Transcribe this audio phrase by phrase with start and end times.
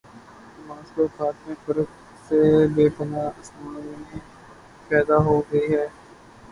[0.57, 1.89] نمازکے اوقات میں فرق
[2.25, 2.39] سے
[2.75, 4.19] بے پناہ آسانی
[4.89, 5.85] پیدا ہوگئی ہے۔